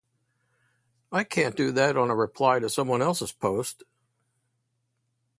I 1.11 1.23
can’t 1.23 1.55
do 1.55 1.71
that 1.73 1.91
to 1.93 1.99
a 1.99 2.15
reply 2.15 2.55
on 2.55 2.67
someone 2.69 3.03
else’s 3.03 3.31
post. 3.31 3.83